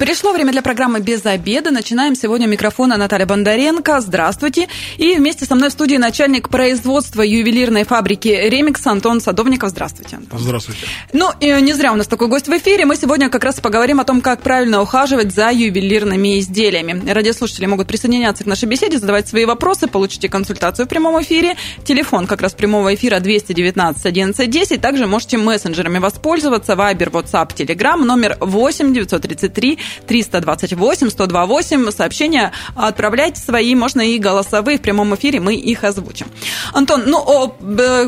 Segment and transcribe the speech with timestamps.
[0.00, 1.70] Пришло время для программы «Без обеда».
[1.70, 4.00] Начинаем сегодня микрофона Наталья Бондаренко.
[4.00, 4.66] Здравствуйте.
[4.96, 9.68] И вместе со мной в студии начальник производства ювелирной фабрики «Ремикс» Антон Садовников.
[9.68, 10.18] Здравствуйте.
[10.32, 10.86] Здравствуйте.
[11.12, 12.86] Ну, и не зря у нас такой гость в эфире.
[12.86, 17.02] Мы сегодня как раз поговорим о том, как правильно ухаживать за ювелирными изделиями.
[17.06, 21.56] Радиослушатели могут присоединяться к нашей беседе, задавать свои вопросы, получите консультацию в прямом эфире.
[21.84, 24.80] Телефон как раз прямого эфира 219 11 10.
[24.80, 26.74] Также можете мессенджерами воспользоваться.
[26.74, 28.02] Вайбер, WhatsApp, Telegram.
[28.02, 31.90] Номер 8 933 328 128.
[31.90, 36.26] Сообщения отправляйте свои, можно и голосовые в прямом эфире, мы их озвучим.
[36.72, 37.54] Антон, ну,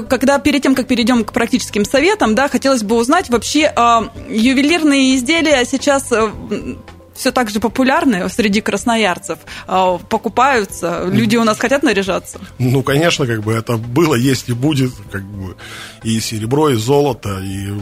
[0.09, 5.17] когда перед тем, как перейдем к практическим советам, да, хотелось бы узнать вообще, а, ювелирные
[5.17, 6.31] изделия сейчас э,
[7.15, 12.39] все так же популярны среди красноярцев, а, покупаются, люди у нас хотят наряжаться?
[12.59, 15.57] Ну, конечно, как бы это было, есть и будет, как бы
[16.03, 17.73] и серебро, и золото, и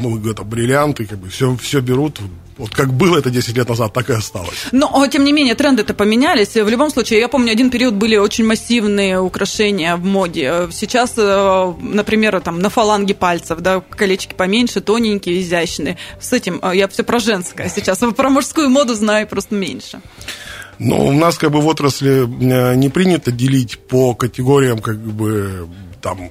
[0.00, 2.20] ну, это бриллианты, как бы все, все берут,
[2.56, 4.66] вот как было это 10 лет назад, так и осталось.
[4.72, 6.54] Но, тем не менее, тренды-то поменялись.
[6.54, 10.68] В любом случае, я помню, один период были очень массивные украшения в моде.
[10.72, 15.96] Сейчас, э, например, там на фаланге пальцев, да, колечки поменьше, тоненькие, изящные.
[16.20, 17.98] С этим э, я все про женское сейчас.
[17.98, 20.00] Про мужскую моду знаю просто меньше.
[20.78, 25.68] Ну, у нас как бы в отрасли э, не принято делить по категориям как бы
[26.00, 26.30] там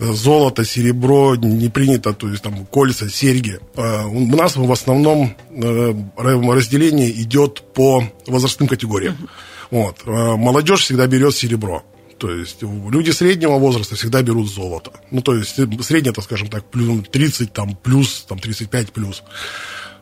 [0.00, 3.60] золото, серебро не принято, то есть там кольца, серьги.
[3.76, 9.28] А, у нас в основном э, разделение идет по возрастным категориям.
[9.70, 9.96] Вот.
[10.06, 11.82] А, молодежь всегда берет серебро.
[12.18, 14.92] То есть люди среднего возраста всегда берут золото.
[15.10, 19.22] Ну, то есть среднее, это, скажем так, плюс 30, там, плюс, там, 35 плюс.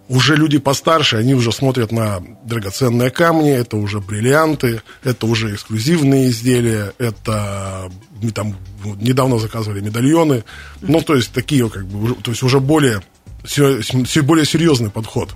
[0.09, 6.31] Уже люди постарше, они уже смотрят на драгоценные камни, это уже бриллианты, это уже эксклюзивные
[6.31, 7.91] изделия, это
[8.23, 8.57] мы там
[9.01, 10.45] недавно заказывали медальоны,
[10.81, 13.03] ну, то есть такие как бы, то есть уже более,
[13.45, 13.81] все,
[14.23, 15.35] более серьезный подход.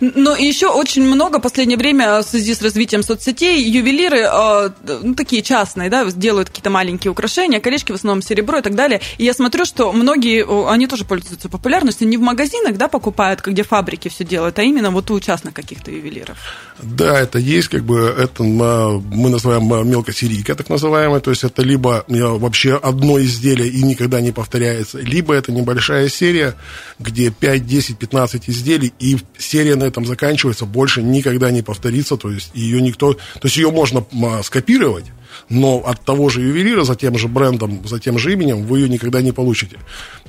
[0.00, 4.70] Но еще очень много в последнее время в связи с развитием соцсетей ювелиры, э,
[5.02, 9.00] ну, такие частные, да, делают какие-то маленькие украшения, колечки в основном серебро и так далее.
[9.18, 13.62] И я смотрю, что многие, они тоже пользуются популярностью, не в магазинах, да, покупают, где
[13.62, 16.36] фабрики все делают, а именно вот у частных каких-то ювелиров.
[16.82, 22.04] Да, это есть, как бы, это мы называем мелкосерийка, так называемая, то есть это либо
[22.08, 26.54] э, вообще одно изделие и никогда не повторяется, либо это небольшая серия,
[26.98, 32.30] где 5, 10, 15 изделий, и серия на этом заканчивается, больше никогда не повторится, то
[32.30, 34.04] есть ее никто, то есть ее можно
[34.42, 35.06] скопировать,
[35.48, 38.88] но от того же ювелира, за тем же брендом, за тем же именем вы ее
[38.88, 39.78] никогда не получите.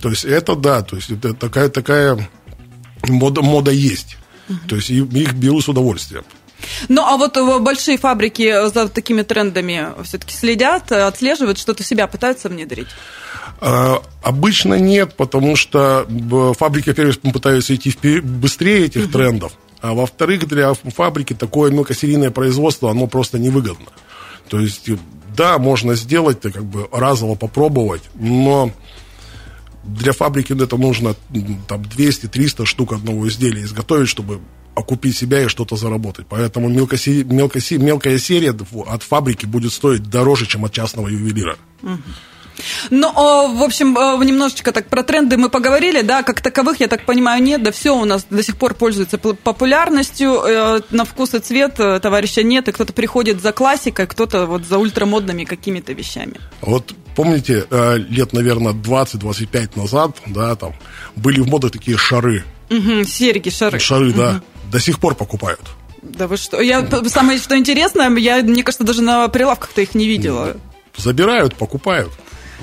[0.02, 2.30] То есть это да, то есть это такая, такая
[3.08, 4.18] мода, мода есть.
[4.68, 6.24] То есть их беру с удовольствием.
[6.90, 12.50] Ну, а вот э, большие фабрики за такими трендами все-таки следят, отслеживают, что-то себя пытаются
[12.50, 12.88] внедрить?
[13.60, 16.06] А, обычно нет, потому что
[16.58, 23.08] фабрики, во-первых, пытаются идти быстрее этих трендов, а во-вторых, для фабрики такое мелкосерийное производство, оно
[23.08, 23.88] просто невыгодно.
[24.50, 24.90] То есть,
[25.36, 28.72] да, можно сделать, как бы разово попробовать, но
[29.84, 31.16] для фабрики это нужно
[31.68, 34.40] там 200-300 штук одного изделия изготовить, чтобы
[34.76, 36.26] окупить себя и что-то заработать.
[36.30, 37.24] Поэтому мелкосери...
[37.24, 37.80] Мелкосери...
[37.82, 38.56] мелкая серия
[38.88, 41.58] от фабрики будет стоить дороже, чем от частного ювелира.
[41.84, 41.98] Угу.
[42.90, 43.12] Ну,
[43.56, 43.94] в общем,
[44.26, 47.96] немножечко так про тренды мы поговорили, да, как таковых, я так понимаю, нет, да все
[47.96, 52.68] у нас до сих пор пользуется популярностью, э, на вкус и цвет э, товарища нет,
[52.68, 56.40] и кто-то приходит за классикой, кто-то вот за ультрамодными какими-то вещами.
[56.62, 60.74] Вот помните, э, лет, наверное, 20-25 назад, да, там,
[61.16, 62.44] были в моде такие шары.
[62.70, 63.80] Угу, серьги, шары.
[63.80, 64.18] Шары, угу.
[64.18, 64.42] да,
[64.72, 65.62] до сих пор покупают.
[66.02, 66.60] Да вы что?
[66.60, 70.58] Я, самое что интересное, я, мне кажется, даже на прилавках-то их не видела.
[70.98, 72.12] Забирают, покупают.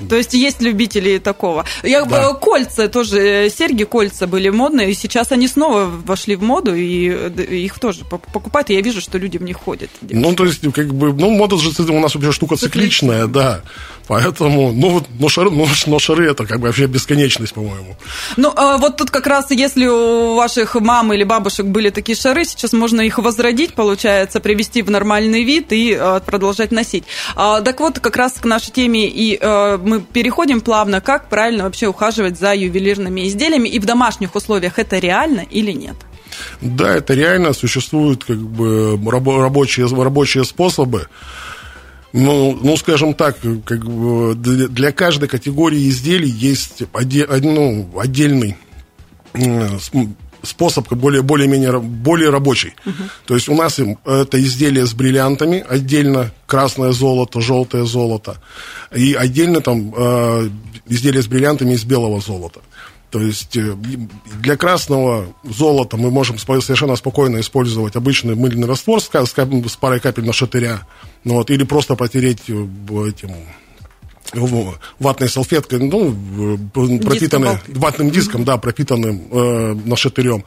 [0.09, 1.65] То есть есть любители такого.
[1.83, 2.33] Я, да.
[2.33, 7.79] Кольца тоже, серьги кольца были модные, и сейчас они снова вошли в моду, и их
[7.79, 9.89] тоже покупают, и я вижу, что люди в них ходят.
[10.01, 10.27] Девушки.
[10.27, 13.63] Ну, то есть, как бы, ну, мода же у нас вообще штука цикличная, да.
[14.07, 17.95] Поэтому, ну, вот, но шары, но, но шары это как бы вообще бесконечность, по-моему.
[18.35, 22.43] Ну, а вот тут как раз, если у ваших мам или бабушек были такие шары,
[22.43, 27.05] сейчас можно их возродить, получается, привести в нормальный вид и а, продолжать носить.
[27.35, 31.65] А, так вот, как раз к нашей теме и а, мы переходим плавно, как правильно
[31.65, 35.95] вообще ухаживать за ювелирными изделиями и в домашних условиях это реально или нет?
[36.61, 41.07] Да, это реально, существуют как бы рабочие, рабочие способы.
[42.13, 48.55] Ну, ну, скажем так, как бы для каждой категории изделий есть оде, ну, отдельный
[50.43, 52.73] способ более, более-менее более рабочий.
[52.85, 53.03] Угу.
[53.25, 58.41] То есть у нас им это изделие с бриллиантами, отдельно красное золото, желтое золото,
[58.95, 60.49] и отдельно там э,
[60.87, 62.61] изделие с бриллиантами из белого золота.
[63.11, 63.75] То есть э,
[64.41, 70.25] для красного золота мы можем совершенно спокойно использовать обычный мыльный раствор с, с парой капель
[70.25, 70.87] на шатыря,
[71.23, 72.53] ну, вот, или просто протереть э,
[73.07, 73.31] этим
[74.33, 76.15] ватной салфеткой, ну,
[76.73, 80.45] пропитанной ватным диском, да, пропитанным э, нашатырем.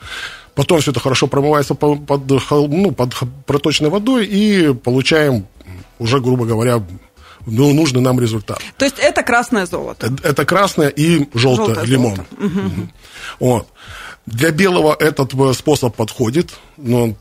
[0.54, 3.14] Потом все это хорошо промывается под, под, ну, под
[3.46, 5.46] проточной водой и получаем
[5.98, 6.82] уже, грубо говоря,
[7.46, 8.60] ну, нужный нам результат.
[8.78, 10.06] То есть это красное золото?
[10.06, 12.14] Это, это красное и желтое, желтое лимон.
[12.14, 12.34] Золото.
[12.38, 12.88] Угу.
[13.40, 13.68] Вот.
[14.26, 17.14] Для белого этот э, способ подходит, но,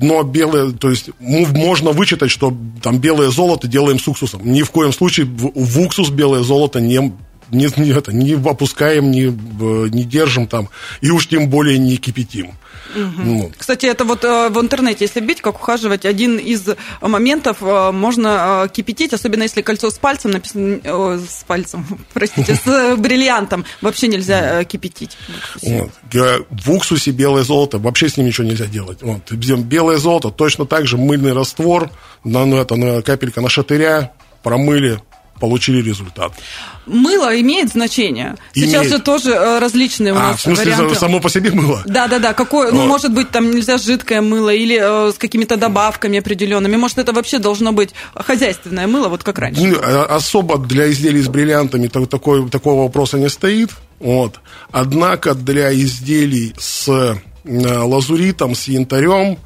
[0.00, 2.52] но белое, то есть можно вычитать, что
[2.82, 4.42] там белое золото делаем с уксусом.
[4.44, 7.12] Ни в коем случае в, в уксус белое золото не
[7.50, 10.68] не, не, это, не опускаем, не, э, не держим там,
[11.00, 12.52] и уж тем более не кипятим.
[12.94, 13.22] Угу.
[13.22, 13.52] Вот.
[13.56, 16.68] Кстати, это вот э, в интернете, если бить, как ухаживать, один из
[17.00, 22.96] моментов э, можно кипятить, особенно если кольцо с пальцем написано, о, с пальцем, простите, с
[22.96, 25.16] бриллиантом, вообще нельзя кипятить.
[25.62, 25.90] Вот.
[26.50, 29.02] В уксусе белое золото, вообще с ним ничего нельзя делать.
[29.02, 29.30] Вот.
[29.32, 31.90] Белое золото, точно так же мыльный раствор,
[32.24, 34.12] на, ну, это, на капелька на шатыря,
[34.42, 35.00] промыли,
[35.40, 36.32] получили результат.
[36.86, 38.36] Мыло имеет значение.
[38.54, 38.70] Имеет.
[38.70, 40.94] Сейчас же тоже э, различные у а, нас в смысле, варианты.
[40.94, 41.82] само по себе мыло?
[41.86, 42.34] Да, да, да.
[42.34, 46.76] Какое, ну, может быть, там нельзя жидкое мыло или э, с какими-то добавками определенными.
[46.76, 49.62] Может, это вообще должно быть хозяйственное мыло, вот как раньше.
[49.62, 53.70] Ну, э, особо для изделий с бриллиантами такой, такого вопроса не стоит.
[53.98, 54.40] Вот.
[54.70, 57.14] Однако для изделий с э,
[57.44, 59.38] лазуритом, с янтарем,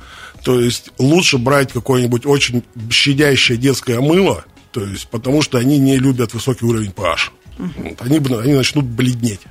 [0.42, 4.44] то есть лучше брать какое-нибудь очень щадящее детское мыло,
[4.74, 7.30] то есть, потому что они не любят высокий уровень pH.
[7.58, 9.42] Вот, они, они начнут бледнеть.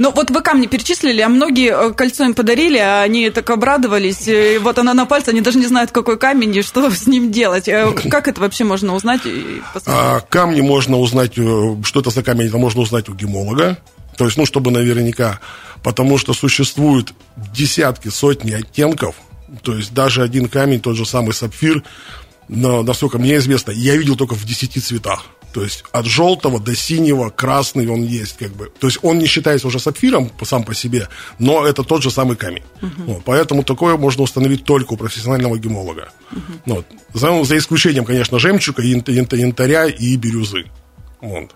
[0.00, 4.26] Ну, вот вы камни перечислили, а многие э, кольцо им подарили, а они так обрадовались.
[4.26, 7.30] И вот она на пальце, они даже не знают, какой камень и что с ним
[7.30, 7.68] делать.
[7.68, 9.20] Э, как это вообще можно узнать?
[9.86, 13.78] А, камни можно узнать, э, что это за камень, это можно узнать у гемолога.
[14.16, 15.38] То есть, ну, чтобы наверняка.
[15.84, 17.12] Потому что существуют
[17.54, 19.14] десятки, сотни оттенков.
[19.62, 21.84] То есть, даже один камень, тот же самый сапфир,
[22.48, 25.26] но, насколько мне известно, я видел только в 10 цветах.
[25.52, 28.70] То есть от желтого до синего, красный он есть, как бы.
[28.78, 31.08] То есть он не считается уже сапфиром сам по себе,
[31.38, 32.62] но это тот же самый камень.
[32.82, 33.04] Uh-huh.
[33.06, 36.10] Вот, поэтому такое можно установить только у профессионального гемолога.
[36.30, 36.40] Uh-huh.
[36.66, 36.86] Вот.
[37.14, 40.66] За, за исключением, конечно, жемчуга, янтаря и бирюзы.
[41.22, 41.54] Вот.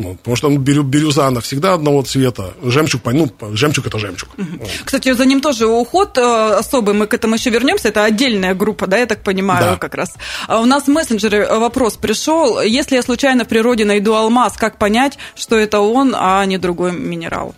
[0.00, 2.54] Ну, потому что ну, бирюза, она всегда одного цвета.
[2.62, 4.28] Жемчуг, ну, жемчуг это жемчуг.
[4.84, 7.88] Кстати, за ним тоже уход э, особый, мы к этому еще вернемся.
[7.88, 9.76] Это отдельная группа, да, я так понимаю, да.
[9.76, 10.14] как раз.
[10.48, 12.60] А у нас в мессенджере вопрос пришел.
[12.60, 16.92] Если я случайно в природе найду алмаз, как понять, что это он, а не другой
[16.92, 17.54] минерал?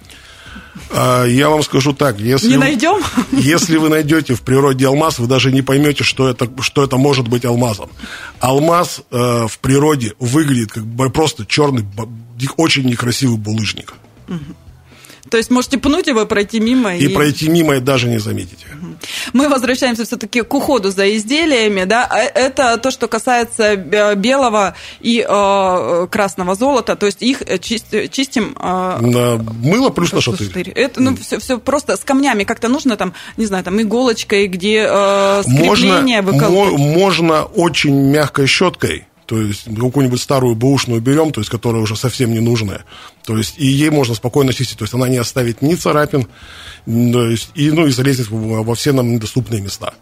[0.91, 3.03] А, я вам скажу так, если, не найдем?
[3.33, 7.29] если вы найдете в природе алмаз, вы даже не поймете, что это, что это может
[7.29, 7.91] быть алмазом.
[8.41, 11.85] Алмаз э, в природе выглядит как просто черный,
[12.57, 13.95] очень некрасивый булыжник.
[14.29, 14.39] Угу.
[15.33, 16.95] То есть можете пнуть его, пройти мимо.
[16.95, 18.67] И, и пройти мимо и даже не заметите.
[19.33, 21.85] Мы возвращаемся все-таки к уходу за изделиями.
[21.85, 22.07] Да?
[22.11, 26.97] А это то, что касается белого и э, красного золота.
[26.97, 28.55] То есть их э, чистим...
[28.61, 30.69] Э, на мыло плюс на шатырь.
[30.69, 32.45] Это ну, все, все просто с камнями.
[32.45, 39.07] Как-то нужно там, не знаю, там иголочкой, где э, скрепление можно, можно очень мягкой щеткой
[39.33, 42.85] то есть какую-нибудь старую бэушную берем, то есть которая уже совсем не нужная.
[43.25, 44.79] То есть и ей можно спокойно чистить.
[44.79, 46.27] То есть она не оставит ни царапин,
[46.85, 49.95] то есть, и, ну, и залезет во все нам недоступные места.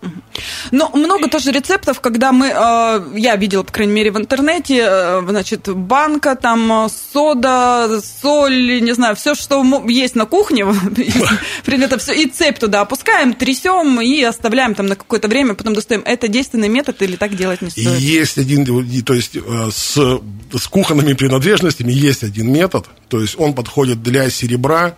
[0.71, 5.23] Ну, много тоже рецептов, когда мы, э, я видела, по крайней мере, в интернете, э,
[5.29, 10.65] значит, банка, там, сода, соль, не знаю, все, что есть на кухне,
[11.67, 16.03] это все, и цепь туда опускаем, трясем и оставляем там на какое-то время, потом достаем.
[16.07, 17.99] Это действенный метод или так делать не стоит?
[17.99, 18.65] Есть один,
[19.03, 24.31] то есть э, с, с кухонными принадлежностями есть один метод, то есть он подходит для
[24.31, 24.97] серебра,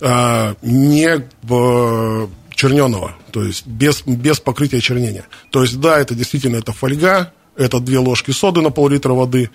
[0.00, 5.24] э, не э, черненого, то есть без, без покрытия чернения.
[5.50, 9.50] То есть, да, это действительно это фольга, это две ложки соды на пол-литра воды,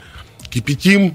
[0.49, 1.13] кипятим,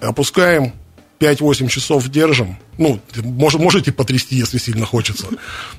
[0.00, 0.72] опускаем,
[1.20, 2.56] 5-8 часов держим.
[2.76, 5.26] Ну, может, можете потрясти, если сильно хочется.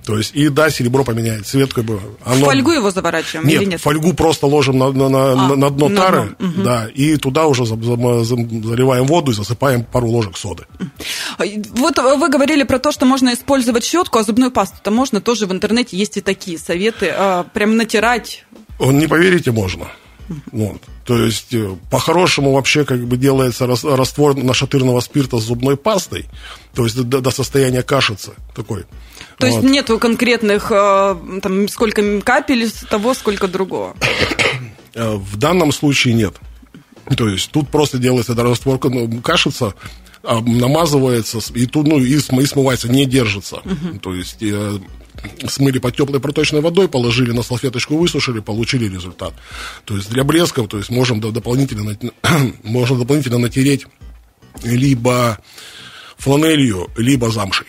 [0.05, 2.01] То есть, и да, серебро поменяет цвет, как бы.
[2.25, 2.41] Оно...
[2.41, 3.81] В фольгу его заворачиваем нет, или нет?
[3.81, 6.63] фольгу просто ложим на, на, на, а, на дно тары, на дно.
[6.63, 10.65] да, и туда уже заливаем воду и засыпаем пару ложек соды.
[11.37, 15.53] Вот вы говорили про то, что можно использовать щетку, а зубную пасту-то можно тоже в
[15.53, 18.45] интернете, есть и такие советы, а, прям натирать.
[18.79, 19.87] Не поверите, можно.
[20.51, 20.81] Вот.
[21.05, 26.25] То есть, э, по-хорошему вообще как бы делается раствор нашатырного спирта с зубной пастой,
[26.73, 28.83] то есть до, до состояния кашицы такой.
[29.37, 29.47] То вот.
[29.47, 33.95] есть нету конкретных, э, там, сколько капель того, сколько другого?
[34.95, 36.35] Э, в данном случае нет.
[37.17, 39.73] То есть тут просто делается раствор ну, кашица,
[40.23, 43.61] а, намазывается, и тут, ну, и, смывается, не держится.
[43.63, 43.99] Uh-huh.
[43.99, 44.43] То есть
[45.47, 49.33] смыли под теплой проточной водой, положили на салфеточку, высушили, получили результат.
[49.85, 51.97] То есть для блесков, то есть можем дополнительно,
[52.63, 53.85] можно дополнительно натереть
[54.63, 55.39] либо
[56.17, 57.67] фланелью, либо замшей.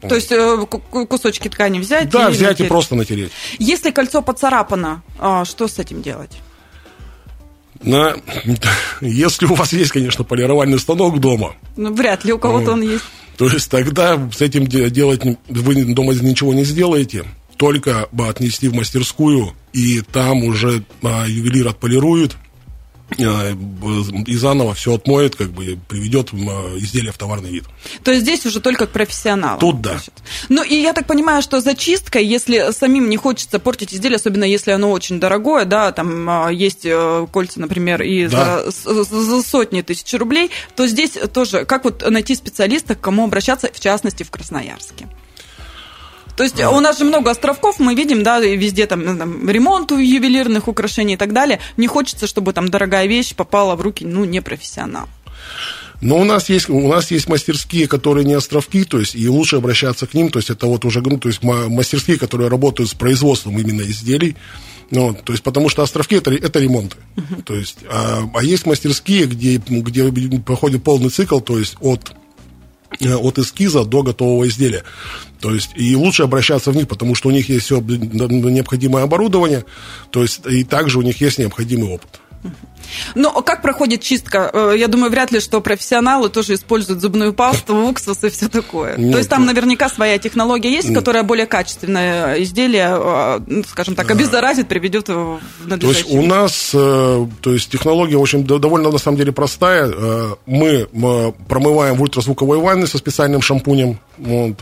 [0.00, 0.66] То есть э,
[1.08, 2.08] кусочки ткани взять?
[2.10, 2.66] Да, и взять натереть.
[2.66, 3.32] и просто натереть.
[3.58, 6.38] Если кольцо поцарапано, а, что с этим делать?
[7.82, 8.14] На,
[9.00, 11.54] если у вас есть, конечно, полировальный станок дома.
[11.76, 13.04] Ну, вряд ли у кого-то он есть.
[13.38, 17.24] То есть тогда с этим делать вы дома ничего не сделаете,
[17.56, 22.36] только отнести в мастерскую, и там уже а, ювелир отполирует,
[23.16, 27.64] и заново все отмоет, как бы приведет а, изделие в товарный вид.
[28.04, 29.58] То есть здесь уже только к профессионалам.
[29.58, 29.92] Тут да.
[29.92, 30.12] Значит.
[30.48, 34.72] Ну и я так понимаю, что зачистка, если самим не хочется портить изделие, особенно если
[34.72, 38.64] оно очень дорогое, да, там а, есть э, кольца, например, и да.
[38.70, 43.70] за, за сотни тысяч рублей, то здесь тоже как вот найти специалиста, к кому обращаться,
[43.72, 45.08] в частности в Красноярске?
[46.38, 50.68] То есть у нас же много островков, мы видим, да, везде там, там ремонт ювелирных
[50.68, 51.58] украшений и так далее.
[51.76, 55.08] Не хочется, чтобы там дорогая вещь попала в руки, ну, непрофессионал.
[56.00, 59.56] Но у нас есть, у нас есть мастерские, которые не островки, то есть и лучше
[59.56, 62.94] обращаться к ним, то есть это вот уже, ну, то есть мастерские, которые работают с
[62.94, 64.36] производством именно изделий,
[64.92, 66.98] ну, то есть, потому что островки это, это ремонты.
[67.16, 67.42] Uh-huh.
[67.42, 72.27] То есть, а, а есть мастерские, где, где проходит полный цикл, то есть от Э,
[73.00, 74.84] от эскиза до готового изделия.
[75.40, 79.64] То есть, и лучше обращаться в них, потому что у них есть все необходимое оборудование,
[80.10, 82.20] то есть, и также у них есть необходимый опыт.
[83.14, 84.50] Ну, а как проходит чистка?
[84.52, 88.96] Э, я думаю, вряд ли, что профессионалы тоже используют зубную пасту, уксус и все такое.
[88.96, 93.94] Нет, То есть там наверняка своя технология есть, которая более качественное изделие, э, ну, скажем
[93.94, 98.90] так, обеззаразит, приведет в надлежащий То есть у нас, э, то есть технология очень довольно
[98.90, 99.92] на самом деле простая.
[100.46, 100.88] Мы
[101.48, 103.98] промываем в ультразвуковой ванне со специальным шампунем.
[104.16, 104.56] Вот.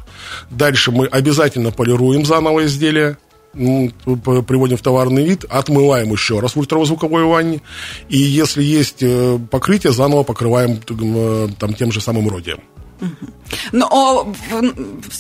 [0.50, 3.25] Дальше мы обязательно полируем заново изделие ну,
[3.56, 7.62] приводим в товарный вид, отмываем еще раз в ультразвуковой ванне,
[8.08, 12.60] и если есть э, покрытие, заново покрываем э, там, тем же самым родием.
[13.72, 14.34] Но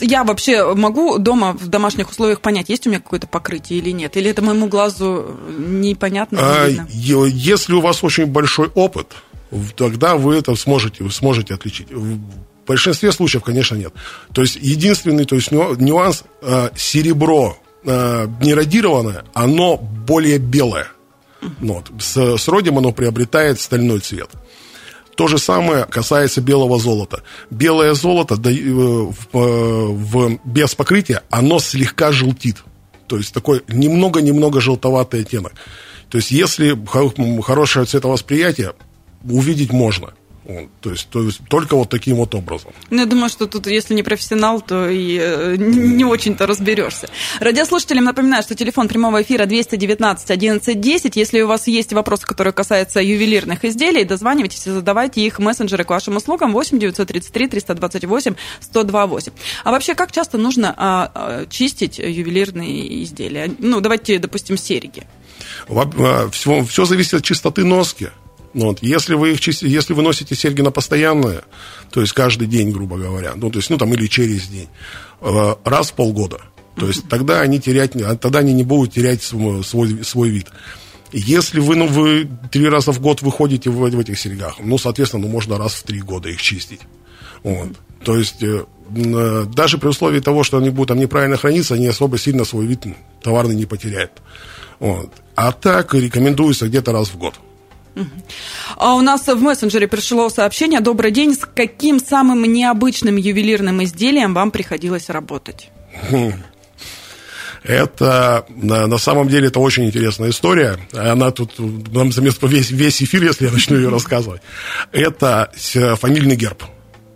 [0.00, 4.16] я вообще могу дома в домашних условиях понять, есть у меня какое-то покрытие или нет?
[4.16, 6.38] Или это моему глазу непонятно?
[6.40, 9.14] А, если у вас очень большой опыт,
[9.76, 11.90] тогда вы это сможете, сможете отличить.
[11.90, 12.18] В
[12.66, 13.92] большинстве случаев, конечно, нет.
[14.32, 20.88] То есть единственный то есть нюанс э, серебро э, не радированное, оно более белое.
[21.60, 21.90] Вот.
[21.98, 24.30] С, с родием оно приобретает стальной цвет.
[25.16, 27.22] То же самое касается белого золота.
[27.50, 32.58] Белое золото да, э, в, э, в, без покрытия, оно слегка желтит.
[33.06, 35.52] То есть такой немного-немного желтоватый оттенок.
[36.10, 36.78] То есть если
[37.42, 38.72] хорошее цветовосприятие,
[39.24, 40.14] увидеть можно–
[40.80, 42.72] то есть, то есть только вот таким вот образом.
[42.90, 47.08] Ну, я думаю, что тут, если не профессионал, то и э, не очень-то разберешься.
[47.40, 51.16] Радиослушателям напоминаю, что телефон прямого эфира 219 11 10.
[51.16, 55.90] Если у вас есть вопросы, которые касаются ювелирных изделий, дозванивайтесь и задавайте их мессенджеры к
[55.90, 59.32] вашим услугам 8 933 328 1028.
[59.64, 63.50] А вообще, как часто нужно а, а, чистить ювелирные изделия?
[63.58, 65.02] Ну, давайте, допустим, серьги.
[66.30, 68.10] Все, все зависит от чистоты носки.
[68.56, 68.78] Ну вот.
[68.82, 71.42] Если, вы их, если вы носите серьги на постоянное,
[71.90, 74.68] то есть каждый день, грубо говоря, ну, то есть, ну, там, или через день,
[75.20, 76.40] э, раз в полгода,
[76.74, 80.46] то есть тогда они, терять, тогда они не будут терять свой, свой, свой вид.
[81.12, 85.26] Если вы, ну, вы три раза в год выходите в, в этих серьгах, ну, соответственно,
[85.26, 86.80] ну, можно раз в три года их чистить.
[87.42, 87.68] Вот.
[88.04, 91.88] То есть, э, э, даже при условии того, что они будут там неправильно храниться, они
[91.88, 92.86] особо сильно свой вид
[93.22, 94.12] товарный не потеряют.
[94.78, 95.12] Вот.
[95.34, 97.34] А так рекомендуется где-то раз в год.
[98.76, 100.80] А у нас в мессенджере пришло сообщение.
[100.80, 101.34] Добрый день.
[101.34, 105.70] С каким самым необычным ювелирным изделием вам приходилось работать?
[106.10, 106.32] Хм.
[107.62, 110.78] Это на, на самом деле это очень интересная история.
[110.92, 114.40] Она тут нам замест весь, весь эфир, если я начну ее рассказывать.
[114.92, 115.50] Это
[115.98, 116.62] фамильный герб.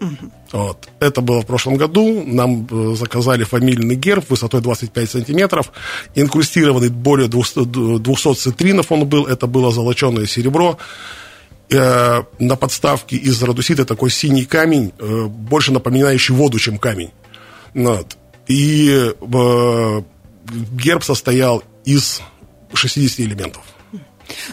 [0.00, 0.32] Угу.
[0.52, 0.88] Вот.
[0.98, 2.24] Это было в прошлом году.
[2.26, 5.72] Нам э, заказали фамильный герб высотой 25 сантиметров,
[6.14, 9.26] инкрустированный более 200, 200 цитринов он был.
[9.26, 10.78] Это было золоченое серебро.
[11.70, 17.10] Э, на подставке из радусита такой синий камень, э, больше напоминающий воду, чем камень.
[17.74, 18.16] Вот.
[18.48, 19.12] И
[20.72, 22.20] герб состоял из
[22.74, 23.62] 60 элементов.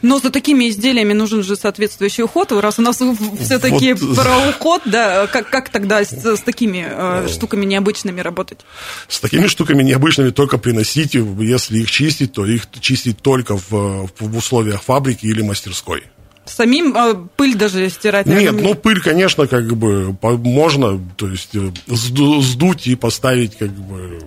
[0.01, 2.51] Но за такими изделиями нужен же соответствующий уход.
[2.51, 3.01] Раз у нас
[3.39, 4.15] все-таки вот.
[4.15, 8.59] про уход, да, как, как тогда с, с такими э, штуками необычными работать?
[9.07, 14.37] С такими штуками необычными только приносить, если их чистить, то их чистить только в, в
[14.37, 16.03] условиях фабрики или мастерской.
[16.45, 18.25] Самим э, пыль даже стирать?
[18.25, 24.19] Нет, ну пыль, конечно, как бы можно, то есть э, сдуть и поставить как бы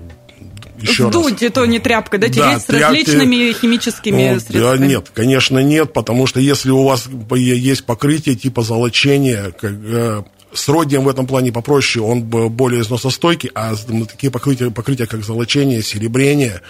[0.80, 1.42] еще Вдуть, раз.
[1.42, 4.86] это не тряпка, да, тереть да, с тряпки, различными химическими ну, средствами?
[4.86, 10.22] Нет, конечно, нет, потому что если у вас есть покрытие типа золочения, как, э,
[10.52, 13.74] с родием в этом плане попроще, он более износостойкий, а
[14.08, 16.62] такие покрытия, покрытия как золочение, серебрение,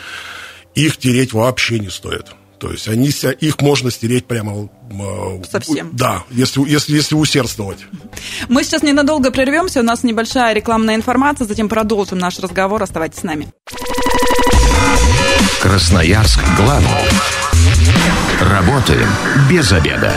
[0.75, 2.27] их тереть вообще не стоит.
[2.61, 3.09] То есть они,
[3.41, 4.69] их можно стереть прямо...
[4.91, 5.91] Э, Совсем?
[5.95, 7.79] Да, если, если, если усердствовать.
[8.51, 12.83] Мы сейчас ненадолго прервемся, у нас небольшая рекламная информация, затем продолжим наш разговор.
[12.83, 13.49] Оставайтесь с нами.
[15.61, 16.89] Красноярск главный.
[18.41, 19.09] Работаем
[19.49, 20.11] без обеда.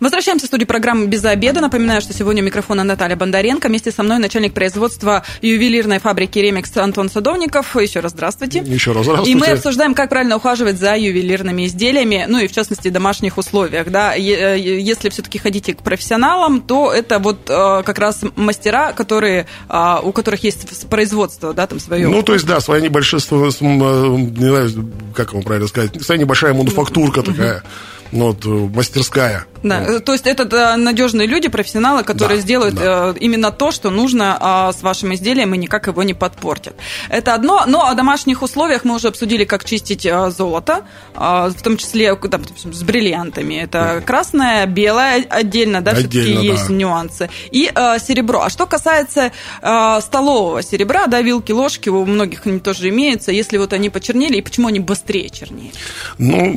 [0.00, 1.60] Возвращаемся в студию программы «Без обеда».
[1.60, 3.68] Напоминаю, что сегодня у микрофона Наталья Бондаренко.
[3.68, 7.76] Вместе со мной начальник производства ювелирной фабрики «Ремикс» Антон Садовников.
[7.76, 8.60] Еще раз здравствуйте.
[8.60, 9.32] Еще раз здравствуйте.
[9.32, 13.90] И мы обсуждаем, как правильно ухаживать за ювелирными изделиями, ну и в частности домашних условиях.
[13.90, 14.16] Да?
[14.16, 19.96] Э, если все-таки ходите к профессионалам, то это вот э, как раз мастера, которые, э,
[20.02, 22.08] у которых есть производство, да, там свое.
[22.08, 27.22] Ну, то есть, да, своя небольшая, не знаю, как вам правильно сказать, своя небольшая мануфактурка
[27.22, 27.62] такая
[28.12, 29.46] ну, вот, мастерская.
[29.62, 30.04] Да, вот.
[30.04, 33.10] то есть это надежные люди, профессионалы, которые да, сделают да.
[33.10, 36.74] Э, именно то, что нужно а, с вашим изделием и никак его не подпортят.
[37.08, 41.62] Это одно, но о домашних условиях мы уже обсудили, как чистить а, золото, а, в
[41.62, 43.54] том числе там, с бриллиантами.
[43.54, 44.00] Это да.
[44.00, 46.40] красное, белое отдельно, да, все-таки да.
[46.40, 47.28] есть нюансы.
[47.50, 48.42] И а, серебро.
[48.42, 53.58] А что касается а, столового серебра, да, вилки, ложки, у многих они тоже имеются, если
[53.58, 55.74] вот они почернели, и почему они быстрее чернеют?
[56.16, 56.54] Ну,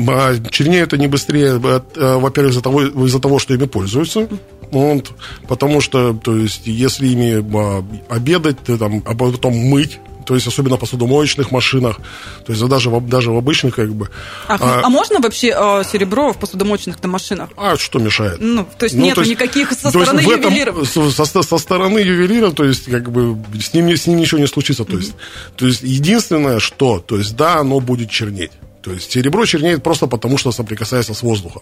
[0.50, 4.28] чернеют они быстрее, э, во-первых, из-за того, из-за того, что ими пользуются.
[4.72, 5.12] Вот,
[5.48, 10.78] потому что, то есть, если ими а, обедать, там, а потом мыть, то есть особенно
[10.78, 11.98] в посудомоечных машинах,
[12.46, 14.10] то есть даже в, даже в обычных как бы.
[14.48, 17.50] А, а, а можно вообще э, серебро в посудомоечных машинах?
[17.58, 18.38] А что мешает?
[18.40, 20.88] Ну, то есть ну, есть, никаких со стороны ювелиров?
[20.88, 24.86] Со, со, стороны ювелира, то есть как бы с ним, с ним ничего не случится.
[24.86, 24.98] То, mm-hmm.
[24.98, 25.14] есть,
[25.56, 28.52] то есть единственное, что, то есть да, оно будет чернеть.
[28.84, 31.62] То есть серебро чернеет просто потому, что соприкасается с воздухом.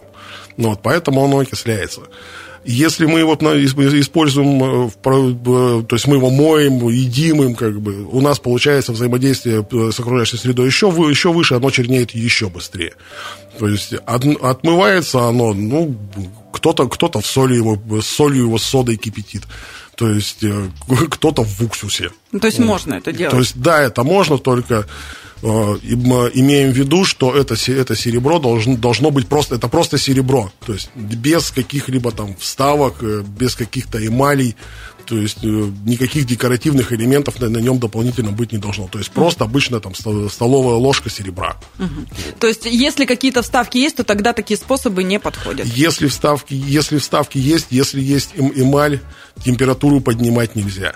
[0.56, 2.00] Ну, вот, поэтому оно окисляется.
[2.64, 4.90] Если мы вот используем, э,
[5.84, 10.00] то есть мы его моем, едим им, как бы, у нас получается взаимодействие э, с
[10.00, 12.94] окружающей средой еще, еще выше, оно чернеет еще быстрее.
[13.58, 15.96] То есть от, отмывается оно, ну,
[16.52, 19.42] кто-то кто в соли его, солью его содой кипятит.
[19.96, 20.68] То есть э,
[21.10, 22.10] кто-то в уксусе.
[22.32, 23.32] Ну, то есть можно это делать?
[23.32, 24.86] То есть да, это можно, только
[25.44, 25.76] Э,
[26.34, 30.72] имеем в виду, что это, это серебро должно, должно быть просто, это просто серебро, то
[30.72, 34.54] есть без каких-либо там вставок, э, без каких-то эмалей,
[35.04, 38.88] то есть э, никаких декоративных элементов на, на нем дополнительно быть не должно.
[38.88, 41.56] То есть просто обычно там столовая ложка серебра.
[41.78, 42.36] Угу.
[42.40, 45.66] То есть если какие-то вставки есть, то тогда такие способы не подходят.
[45.66, 49.00] Если вставки, если вставки есть, если есть эм, эмаль,
[49.44, 50.94] температуру поднимать нельзя.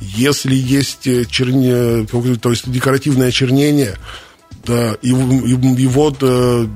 [0.00, 3.96] Если есть э, черне, то есть декоративное чернение,
[4.66, 6.66] да, его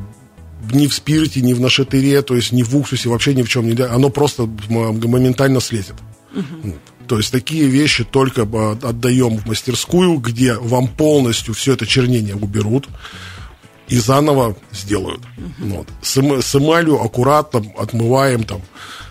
[0.72, 3.66] ни в спирте, ни в нашатыре, то есть ни в уксусе, вообще ни в чем
[3.66, 5.94] нельзя, оно просто моментально слезет.
[6.38, 6.74] Угу.
[7.06, 12.88] То есть такие вещи только отдаем в мастерскую, где вам полностью все это чернение уберут
[13.88, 15.22] и заново сделают.
[15.36, 15.68] Угу.
[15.68, 15.88] Вот.
[16.02, 18.60] С, с эмалью аккуратно отмываем там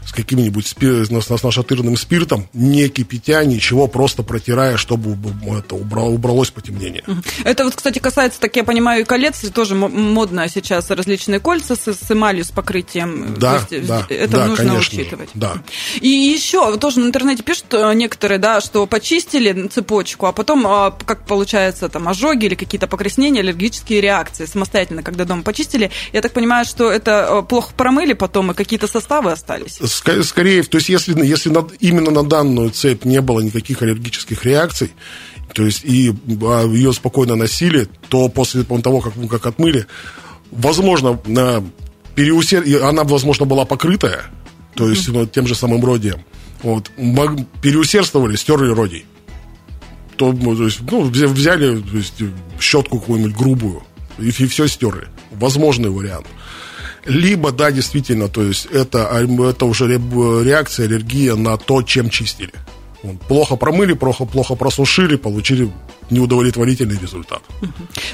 [0.08, 1.06] с каким-нибудь спир...
[1.06, 5.17] с нашатырным спиртом, не кипятя, ничего, просто протирая, чтобы
[5.58, 7.04] это убралось потемнение.
[7.43, 11.93] Это вот, кстати, касается, так я понимаю, и колец, тоже модно сейчас различные кольца с,
[11.93, 13.36] с эмалью, с покрытием.
[13.38, 15.30] Да, есть, да, это да, нужно конечно, учитывать.
[15.34, 15.58] Да.
[16.00, 20.91] И еще, тоже на интернете пишут э, некоторые, да, что почистили цепочку, а потом, а,
[20.91, 25.91] как получается, там, ожоги или какие-то покраснения, аллергические реакции самостоятельно, когда дома почистили.
[26.13, 29.80] Я так понимаю, что это э, плохо промыли потом, и какие-то составы остались
[30.24, 34.92] скорее, то есть если, если на, именно на данную цепь не было никаких аллергических реакций,
[35.54, 39.88] то есть и а, ее спокойно носили, то после того, как, как отмыли,
[40.52, 41.20] возможно,
[42.16, 42.64] переусер...
[42.84, 44.26] она, возможно, была покрытая,
[44.76, 46.24] то есть ну, тем же самым родием.
[46.64, 46.92] Вот.
[47.62, 49.06] Переусердствовали, стерли родий.
[50.16, 52.16] То, то есть, ну, взяли то есть,
[52.60, 53.84] щетку какую-нибудь грубую
[54.18, 55.08] и, и все стерли.
[55.32, 56.26] Возможный вариант.
[57.08, 59.10] Либо, да, действительно, то есть это,
[59.50, 62.54] это уже реакция, аллергия на то, чем чистили.
[63.28, 65.72] Плохо промыли, плохо, плохо просушили, получили
[66.10, 67.41] неудовлетворительный результат.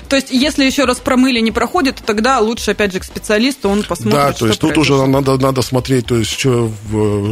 [0.09, 3.69] То есть, если еще раз промыли не проходит, то тогда лучше, опять же, к специалисту,
[3.69, 5.03] он посмотрит, Да, то есть тут произошло.
[5.03, 6.71] уже надо, надо смотреть, то есть, что,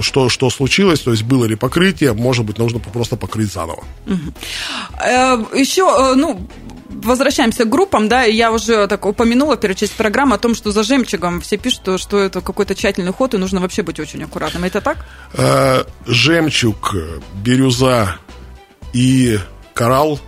[0.02, 3.84] что, что случилось, то есть, было ли покрытие, может быть, нужно просто покрыть заново.
[5.04, 6.48] Э, Еще, э, ну,
[7.04, 10.84] возвращаемся к группам, да, я уже так упомянула перед частью программы о том, что за
[10.84, 14.64] жемчугом все пишут, что- что это какой-то тщательный ход, и нужно вообще быть очень аккуратным.
[14.64, 15.06] Это так?
[15.34, 16.96] Э, жемчуг,
[17.44, 18.16] бирюза
[18.94, 19.40] и
[19.74, 20.20] коралл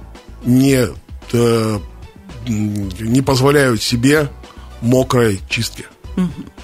[0.45, 0.87] не,
[1.33, 1.79] э,
[2.47, 4.29] не позволяют себе
[4.81, 5.85] мокрой чистки.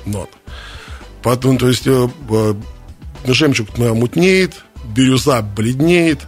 [0.05, 0.29] Вот.
[1.23, 2.07] Поэтому, то есть, э,
[3.25, 6.19] жемчуг мутнеет, бирюза бледнеет,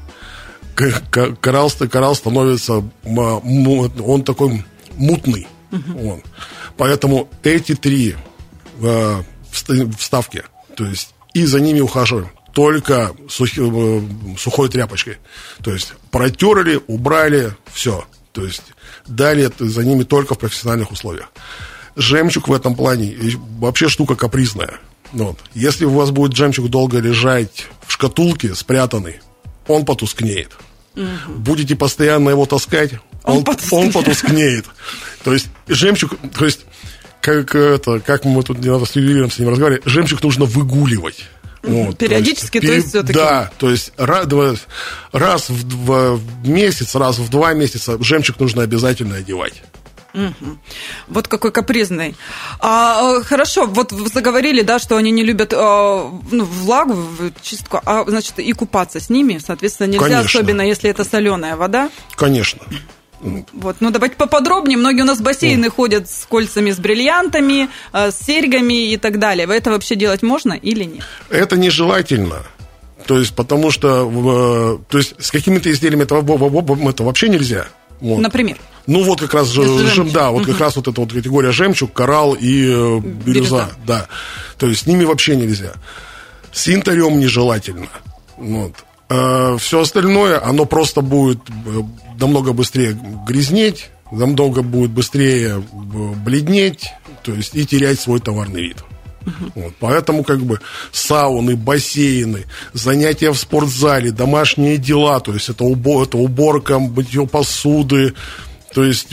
[1.10, 4.64] коралл, коралл становится, он такой
[4.96, 5.48] мутный.
[5.72, 6.22] Он.
[6.78, 8.16] Поэтому эти три
[8.82, 10.44] э, вста- вставки,
[10.76, 15.18] то есть и за ними ухаживаем только сухи- э, сухой тряпочкой.
[15.64, 18.06] То есть протерли, убрали, все.
[18.34, 18.64] То есть
[19.08, 21.32] далее за ними только в профессиональных условиях.
[21.96, 23.16] Жемчуг в этом плане
[23.60, 24.80] вообще штука капризная.
[25.14, 25.40] Ну Вот.
[25.54, 29.20] Если у вас будет жемчуг долго лежать в шкатулке спрятанный,
[29.68, 30.52] он потускнеет.
[31.28, 33.86] Будете постоянно его таскать, Он он, потускнеет.
[33.86, 34.66] он потускнеет.
[35.24, 36.66] То есть жемчуг, то есть
[37.22, 41.26] как это, как мы тут недавно с ювелиром с ним разговаривали, жемчуг нужно выгуливать.
[41.64, 43.14] Вот, Периодически, то пере- есть, всё-таки?
[43.14, 44.56] Да, то есть ра- два-
[45.12, 49.62] раз в, два- в месяц, раз в два месяца жемчуг нужно обязательно одевать.
[51.08, 52.16] Вот какой капризный.
[52.60, 56.98] А, э, хорошо, вот вы заговорили, да, что они не любят э, ну, влагу,
[57.42, 60.26] чистку, а значит и купаться с ними, соответственно, нельзя, Конечно.
[60.40, 61.90] особенно если это соленая вода.
[62.16, 62.62] Конечно.
[63.22, 64.78] Вот, ну давайте поподробнее.
[64.78, 69.20] Многие у нас в бассейны ходят с кольцами, с бриллиантами, э, с серьгами и так
[69.20, 69.48] далее.
[69.48, 71.04] Это вообще делать можно или нет?
[71.30, 72.44] Это нежелательно.
[73.06, 77.30] То есть, потому что, то есть, с какими-то изделиями это, во- во- во- это вообще
[77.30, 77.68] нельзя.
[78.00, 78.20] Вот.
[78.20, 78.58] Например.
[78.88, 82.34] Ну, вот как раз, жем- да, вот как раз вот эта вот категория жемчуг, коралл
[82.34, 83.70] и э, бирюза, Бирюза.
[83.86, 84.08] да.
[84.58, 85.74] То есть, с ними вообще нельзя.
[86.52, 87.88] С янтарем нежелательно.
[88.38, 88.74] Вот.
[89.60, 91.82] все остальное, оно просто будет э,
[92.20, 96.88] намного быстрее грязнеть, намного будет быстрее э, бледнеть,
[97.24, 98.78] то есть и терять свой товарный вид.
[99.54, 100.60] Вот, поэтому как бы
[100.92, 108.16] сауны, бассейны, занятия в спортзале, домашние дела, то есть это, убо, это уборка, мытье посуды,
[108.74, 109.08] то есть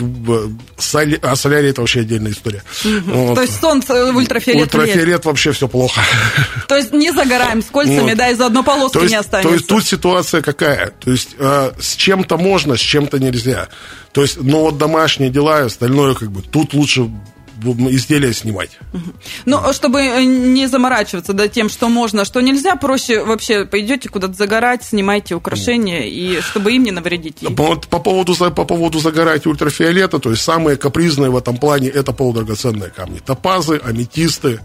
[0.77, 2.63] соли- а солярий это вообще отдельная история.
[2.85, 3.35] Вот.
[3.35, 4.63] То есть солнце, э, ультрафиолет.
[4.63, 6.01] Ультрафиолет вообще все плохо.
[6.69, 8.17] То есть не загораем с кольцами, Вот.
[8.17, 9.49] да, и заодно полоски То есть, не останется.
[9.49, 10.93] то есть тут ситуация какая?
[11.01, 13.69] То есть э, с чем-то можно, с чем-то нельзя.
[14.13, 17.11] То есть, ну вот домашние дела и остальное, как бы, тут лучше
[17.91, 18.71] изделия снимать.
[19.45, 24.35] Ну, чтобы э, не заморачиваться да, тем, что можно, что нельзя, проще вообще пойдете куда-то
[24.35, 27.39] загорать, снимайте украшения, и чтобы им не навредить.
[27.57, 32.13] По, по, поводу, по поводу загорать ультрафиолета, то есть самые капризные в этом плане это
[32.13, 33.19] полудрагоценные камни.
[33.19, 34.61] Топазы, аметисты,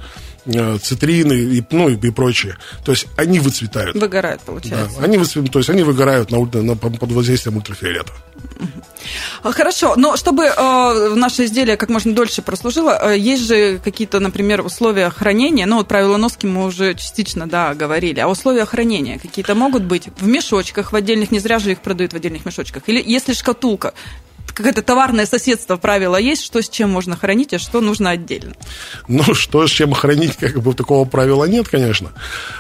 [0.46, 2.58] э, цитрины и, ну, и, и прочие.
[2.86, 3.96] То есть они выцветают.
[3.96, 5.00] Выгорает, Да, получается.
[5.02, 8.12] они, выцве- то есть они выгорают на, на- под воздействием ультрафиолета.
[9.42, 14.20] А, Хорошо, но чтобы э, наше изделие как можно дольше прослужило, э, есть же какие-то,
[14.20, 15.66] например, условия хранения.
[15.66, 18.20] Ну, вот правила носки мы уже частично, да, говорили.
[18.20, 22.14] А условия хранения какие-то могут быть в мешочках, в отдельных, не зря же их продают
[22.14, 22.84] в отдельных мешочках.
[22.88, 23.94] Или если шкатулка,
[24.54, 28.54] какое-то товарное соседство правила есть, что с чем можно хранить, а что нужно отдельно.
[29.08, 32.12] Ну, что с чем хранить, как бы такого правила нет, конечно.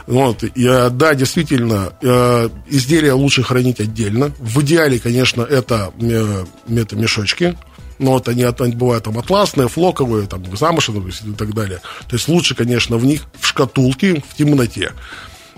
[0.08, 0.44] Вот.
[0.44, 4.32] И, э, да, действительно, э, изделия лучше хранить отдельно.
[4.40, 7.58] В идеале, конечно, это, э, это мешочки.
[8.00, 11.80] Но вот они, они бывают там атласные, флоковые, там, замышленные и так далее.
[12.08, 14.92] То есть лучше, конечно, в них в шкатулке, в темноте.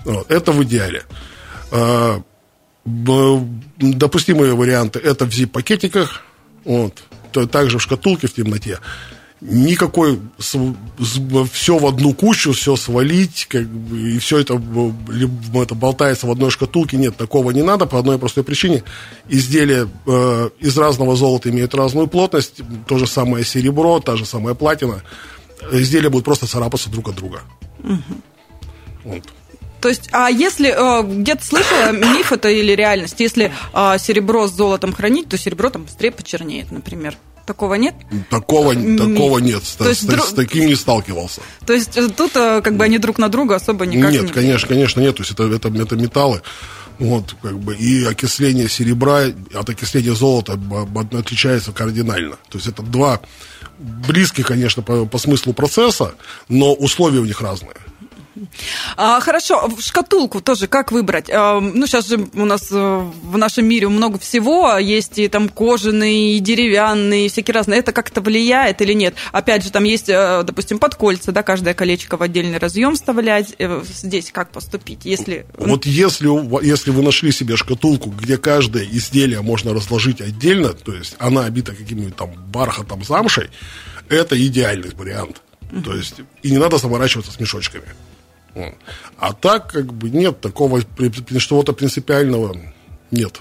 [0.04, 0.30] Вот.
[0.30, 1.04] Это в идеале.
[2.86, 6.22] Допустимые варианты это в zip-пакетиках,
[6.64, 7.02] вот,
[7.50, 8.78] также в шкатулке в темноте.
[9.40, 16.26] Никакой все в одну кучу, все свалить, как бы, и все это, либо это болтается
[16.26, 16.96] в одной шкатулке.
[16.96, 18.82] Нет, такого не надо по одной простой причине.
[19.28, 22.62] Изделия э, из разного золота имеют разную плотность.
[22.86, 25.02] То же самое серебро, та же самая платина.
[25.70, 27.42] Изделия будут просто царапаться друг от друга.
[29.04, 29.22] Вот.
[29.86, 34.52] То есть, а если э, где-то слышала миф это или реальность, если э, серебро с
[34.52, 37.16] золотом хранить, то серебро там быстрее почернеет, например.
[37.46, 37.94] Такого нет?
[38.28, 39.62] Такого, такого нет.
[39.62, 41.40] С, то есть с- дру- с таким не сталкивался.
[41.64, 44.28] То есть э, тут э, как бы они друг на друга особо никак нет, не...
[44.30, 45.14] конечно, конечно, нет.
[45.14, 46.42] То есть это, это, это металлы.
[46.98, 50.58] Вот, как бы, и окисление серебра от окисления золота
[51.12, 52.38] отличается кардинально.
[52.48, 53.20] То есть это два
[53.78, 56.16] близких, конечно, по, по смыслу процесса,
[56.48, 57.76] но условия у них разные.
[58.96, 61.30] А, хорошо, шкатулку тоже как выбрать?
[61.30, 65.48] А, ну, сейчас же у нас э, в нашем мире много всего, есть и там
[65.48, 67.80] кожаные, и деревянные, и всякие разные.
[67.80, 69.14] Это как-то влияет или нет?
[69.32, 73.54] Опять же, там есть, э, допустим, под кольца, да, каждое колечко в отдельный разъем вставлять.
[73.58, 75.46] Э, здесь как поступить, если...
[75.56, 76.28] Вот если,
[76.64, 81.72] если вы нашли себе шкатулку, где каждое изделие можно разложить отдельно, то есть она обита
[81.72, 83.50] каким-нибудь там бархатом, замшей,
[84.08, 85.42] это идеальный вариант.
[85.84, 87.86] То есть, и не надо заморачиваться с мешочками.
[89.18, 90.80] А так, как бы, нет такого,
[91.38, 92.56] что-то принципиального
[93.10, 93.40] нет.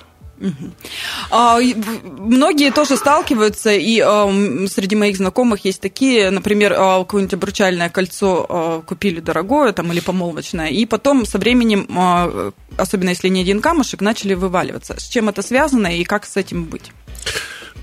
[1.31, 4.27] А, многие тоже сталкиваются, и а,
[4.67, 10.01] среди моих знакомых есть такие, например, а, какое-нибудь обручальное кольцо а, купили дорогое там, или
[10.01, 14.99] помолвочное, и потом со временем, а, особенно если не один камушек, начали вываливаться.
[14.99, 16.91] С чем это связано и как с этим быть?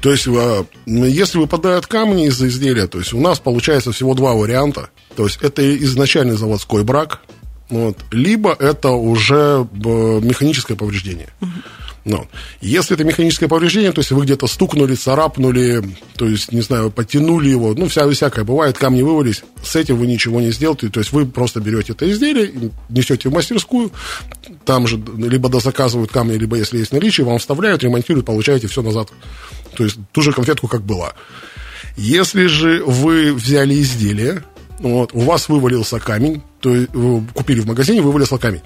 [0.02, 0.26] То есть,
[0.86, 4.90] если выпадают камни из изделия, то есть у нас получается всего два варианта.
[5.16, 7.20] То есть это изначальный заводской брак,
[7.68, 11.28] вот, либо это уже механическое повреждение.
[12.04, 12.26] Ну,
[12.60, 15.84] если это механическое повреждение, то есть вы где-то стукнули, царапнули,
[16.16, 20.08] то есть, не знаю, потянули его, ну, вся, всякое бывает, камни вывалились, с этим вы
[20.08, 23.92] ничего не сделаете, то есть вы просто берете это изделие, несете в мастерскую,
[24.64, 29.10] там же либо дозаказывают камни, либо, если есть наличие, вам вставляют, ремонтируют, получаете все назад.
[29.76, 31.12] То есть ту же конфетку, как была.
[31.96, 34.42] Если же вы взяли изделие,
[34.82, 36.90] вот, у вас вывалился камень, то есть
[37.34, 38.62] купили в магазине, вывалился камень.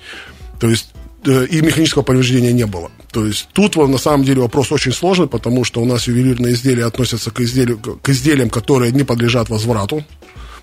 [0.59, 0.89] То есть
[1.27, 2.91] Э, и механического повреждения не было.
[3.11, 6.85] То есть тут на самом деле вопрос очень сложный, потому что у нас ювелирные изделия
[6.85, 10.05] относятся к, изделию, к изделиям, которые не подлежат возврату.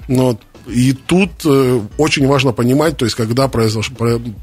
[0.07, 3.91] Но, и тут э, очень важно понимать, то есть когда произош,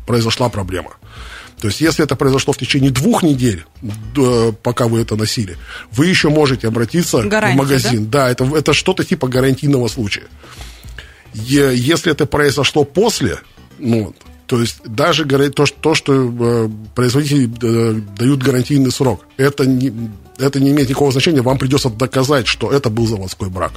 [0.07, 0.91] произошла проблема.
[1.61, 3.65] То есть, если это произошло в течение двух недель,
[4.17, 5.57] э, пока вы это носили,
[5.93, 8.11] вы еще можете обратиться Гарантия, в магазин.
[8.11, 10.25] Да, да это, это что-то типа гарантийного случая.
[11.33, 13.39] Если это произошло после,
[13.79, 14.15] ну,
[14.47, 19.93] то есть даже то, то что э, производители э, дают гарантийный срок, это не,
[20.39, 21.41] это не имеет никакого значения.
[21.41, 23.73] Вам придется доказать, что это был заводской брак.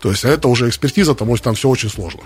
[0.00, 2.22] То есть это уже экспертиза, потому что там все очень сложно.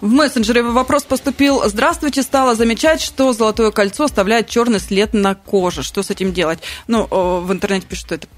[0.00, 1.62] В мессенджере вопрос поступил.
[1.66, 5.82] Здравствуйте, стала замечать, что золотое кольцо оставляет черный след на коже.
[5.82, 6.60] Что с этим делать?
[6.86, 8.28] Ну, в интернете пишут, что это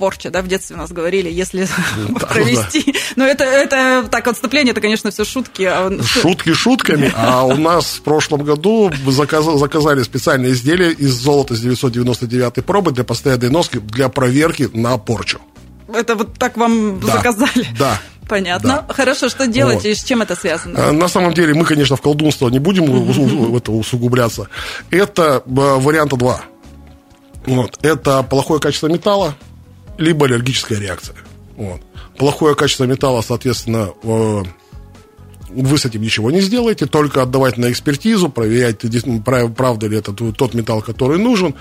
[0.00, 1.68] порча, да, в детстве у нас говорили, если
[2.08, 2.94] да, провести.
[3.16, 5.62] Но это, это так, отступление, это, конечно, все шутки.
[5.62, 11.60] А шутки шутками, а у нас в прошлом году заказали специальное изделие из золота с
[11.60, 15.38] 999 пробы для постоянной носки для проверки на порчу.
[15.92, 17.66] Это вот так вам да, заказали?
[17.78, 18.00] Да.
[18.26, 18.84] Понятно.
[18.86, 18.94] Да.
[18.94, 19.84] Хорошо, что делать вот.
[19.86, 20.88] и с чем это связано?
[20.88, 24.48] А, на самом деле мы, конечно, в колдунство не будем в это усугубляться.
[24.90, 26.40] Это варианта два.
[27.44, 27.78] Вот.
[27.82, 29.34] Это плохое качество металла,
[30.00, 31.16] либо аллергическая реакция.
[31.56, 31.80] Вот.
[32.16, 34.42] Плохое качество металла, соответственно, э,
[35.50, 38.78] вы с этим ничего не сделаете, только отдавать на экспертизу, проверять,
[39.54, 41.54] правда ли это тот металл, который нужен.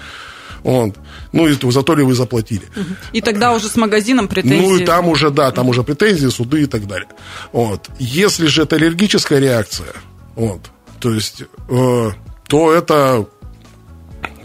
[0.64, 0.96] Вот.
[1.32, 2.64] Ну, и зато ли вы заплатили.
[3.14, 4.68] И тогда уже с магазином претензии.
[4.68, 7.08] Ну, и там уже, да, там уже претензии, суды и так далее.
[7.54, 7.90] Вот.
[8.00, 9.94] Если же это аллергическая реакция,
[10.36, 12.12] вот, то есть, э,
[12.48, 13.26] то это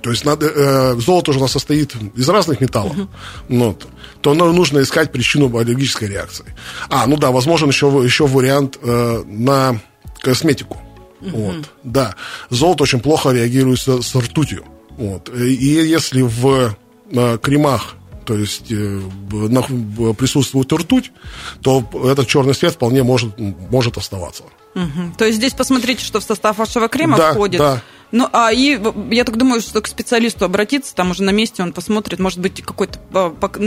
[0.05, 3.09] то есть надо, э, золото уже у нас состоит из разных металлов, uh-huh.
[3.49, 3.75] ну,
[4.21, 6.45] то нужно искать причину аллергической реакции.
[6.91, 9.81] А, ну да, возможен еще, еще вариант э, на
[10.21, 10.77] косметику.
[11.23, 11.31] Uh-huh.
[11.31, 12.17] Вот, да.
[12.51, 14.67] Золото очень плохо реагирует с, с ртутью.
[14.91, 15.31] Вот.
[15.35, 16.77] И если в
[17.11, 17.95] э, кремах
[18.27, 19.01] то есть э,
[20.19, 21.13] присутствует ртуть,
[21.63, 24.45] то этот черный свет вполне может, может оставаться.
[24.75, 25.15] Угу.
[25.17, 27.59] То есть здесь посмотрите, что в состав вашего крема да, входит.
[27.59, 27.83] Да.
[28.15, 31.73] Ну, а и я так думаю, что к специалисту обратиться, там уже на месте он
[31.73, 33.01] посмотрит, может быть, какое-то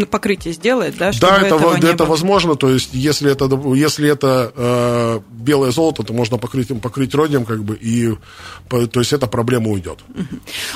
[0.09, 1.11] покрытие сделает, да?
[1.19, 6.37] Да, это, это возможно, то есть если это, если это э, белое золото, то можно
[6.37, 8.15] покрыть, покрыть родием, как бы, и
[8.69, 9.99] то есть эта проблема уйдет.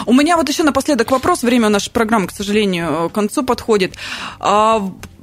[0.06, 3.96] У меня вот еще напоследок вопрос, время нашей программы, к сожалению, к концу подходит.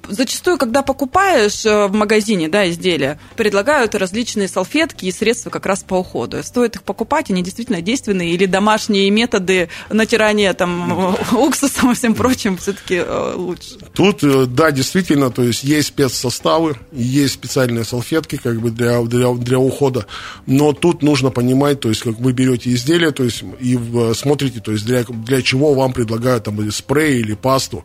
[0.08, 5.82] Зачастую, когда покупаешь э, в магазине да, изделия, предлагают различные салфетки и средства как раз
[5.82, 6.42] по уходу.
[6.42, 12.56] Стоит их покупать, они действительно действенные, или домашние методы натирания там, уксусом и всем прочим
[12.56, 13.78] все-таки э, лучше?
[13.92, 19.32] Тут, э, да, действительно, то есть есть спецсоставы, есть специальные салфетки как бы для, для,
[19.34, 20.06] для ухода,
[20.46, 23.78] но тут нужно понимать, то есть как вы берете изделие, то есть и
[24.14, 27.84] смотрите, то есть для, для чего вам предлагают там спрей или пасту,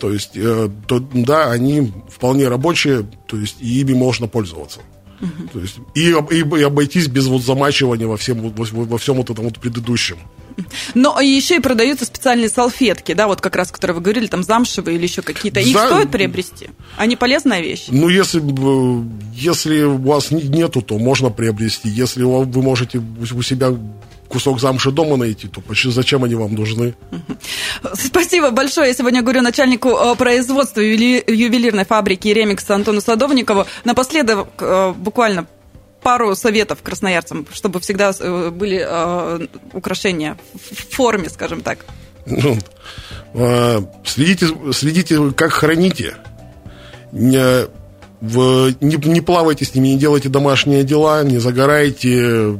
[0.00, 4.80] то есть, э, то, да, они вполне рабочие, то есть, и ими можно пользоваться.
[5.20, 5.48] Угу.
[5.52, 9.30] То есть, и, и, и обойтись без вот замачивания во всем, во, во всем вот
[9.30, 10.16] этом вот предыдущем.
[10.94, 14.96] Но еще и продаются специальные салфетки, да, вот как раз, которые вы говорили, там замшевые
[14.96, 15.60] или еще какие-то.
[15.60, 15.86] Их За...
[15.86, 16.70] стоит приобрести?
[16.96, 17.86] Они полезная вещь?
[17.88, 18.42] Ну, если,
[19.34, 21.88] если у вас нету, то можно приобрести.
[21.88, 23.74] Если вы можете у себя
[24.30, 26.94] кусок замши дома найти, то зачем они вам нужны?
[27.94, 28.88] Спасибо большое.
[28.88, 33.66] Я сегодня говорю начальнику э, производства ювелирной фабрики «Ремикс» Антону Садовникову.
[33.84, 35.46] Напоследок, э, буквально
[36.02, 38.86] пару советов красноярцам, чтобы всегда э, были
[39.72, 41.84] украшения в форме, скажем так.
[42.26, 42.58] Ну,
[44.04, 46.14] следите, следите, как храните.
[47.12, 47.66] Не,
[48.20, 52.58] в, не, не плавайте с ними, не делайте домашние дела, не загорайте,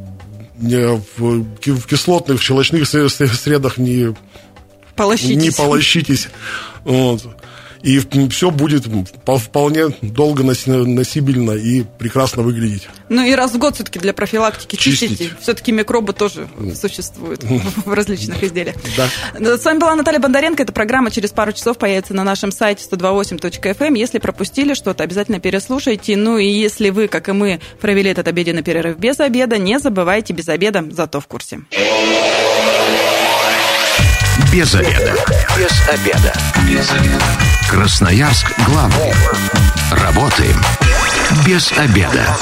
[0.61, 1.44] в,
[1.87, 4.14] кислотных, в щелочных средах не
[4.94, 5.37] полощитесь.
[5.37, 6.29] Не полощитесь.
[6.85, 7.23] Вот.
[7.83, 8.87] И все будет
[9.27, 12.88] вполне долго носибельно и прекрасно выглядеть.
[13.09, 15.19] Ну и раз в год все-таки для профилактики чистить.
[15.19, 15.33] чистить.
[15.40, 17.43] Все-таки микробы тоже существуют
[17.85, 18.77] в различных изделиях.
[19.38, 19.57] Да.
[19.57, 20.62] С вами была Наталья Бондаренко.
[20.62, 23.77] Эта программа через пару часов появится на нашем сайте 128.fm.
[23.81, 23.95] Эм.
[23.95, 26.16] Если пропустили что-то, обязательно переслушайте.
[26.16, 30.33] Ну и если вы, как и мы, провели этот обеденный перерыв без обеда, не забывайте
[30.33, 31.61] без обеда, зато в курсе.
[34.53, 35.14] Без обеда.
[35.57, 36.35] Без обеда.
[36.69, 37.50] Без обеда.
[37.70, 39.14] Красноярск главный.
[39.92, 40.61] Работаем
[41.46, 42.37] без обеда.